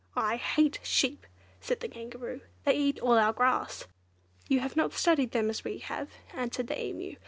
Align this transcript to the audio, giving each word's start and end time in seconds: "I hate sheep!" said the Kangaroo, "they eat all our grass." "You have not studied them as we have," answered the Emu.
"I 0.15 0.37
hate 0.37 0.79
sheep!" 0.81 1.27
said 1.59 1.81
the 1.81 1.87
Kangaroo, 1.87 2.41
"they 2.65 2.73
eat 2.75 2.99
all 3.01 3.19
our 3.19 3.31
grass." 3.31 3.85
"You 4.49 4.59
have 4.61 4.75
not 4.75 4.93
studied 4.93 5.29
them 5.29 5.47
as 5.51 5.63
we 5.63 5.77
have," 5.77 6.09
answered 6.33 6.65
the 6.69 6.83
Emu. 6.83 7.17